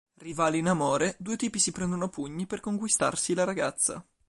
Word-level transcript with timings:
Rivali 0.17 0.57
in 0.57 0.67
amore, 0.67 1.13
due 1.19 1.35
tipi 1.37 1.59
si 1.59 1.71
prendono 1.71 2.05
a 2.05 2.09
pugni 2.09 2.47
per 2.47 2.59
conquistarsi 2.59 3.35
la 3.35 3.43
ragazza. 3.43 4.03